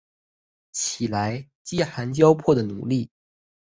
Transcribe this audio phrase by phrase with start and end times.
[0.71, 3.07] 起来，饥寒交迫的奴隶！